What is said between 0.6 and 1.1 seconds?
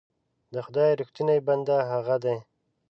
خدای